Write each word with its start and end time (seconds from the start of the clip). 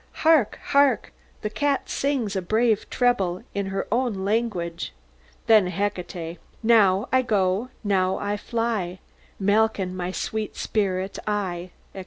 _)Hark! 0.21 0.57
hark! 0.69 1.13
the 1.43 1.49
cat 1.51 1.87
sings 1.87 2.35
a 2.35 2.41
brave 2.41 2.89
treble 2.89 3.43
in 3.53 3.67
her 3.67 3.87
own 3.91 4.25
language. 4.25 4.93
(Then 5.45 5.67
HECATE.) 5.67 6.39
Now 6.63 7.07
I 7.13 7.21
go, 7.21 7.69
now 7.83 8.17
I 8.17 8.35
fly, 8.35 8.97
Malkin, 9.39 9.95
my 9.95 10.09
sweet 10.11 10.55
spirit, 10.55 11.19
and 11.19 11.27
I, 11.35 11.69
etc. 11.93 11.99